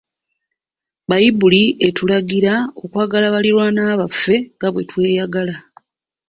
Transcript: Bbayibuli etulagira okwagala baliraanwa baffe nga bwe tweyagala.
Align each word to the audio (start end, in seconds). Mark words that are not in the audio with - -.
Bbayibuli 1.05 1.63
etulagira 1.87 2.53
okwagala 2.83 3.27
baliraanwa 3.35 3.99
baffe 4.01 4.35
nga 4.55 4.67
bwe 4.73 4.83
tweyagala. 4.89 5.55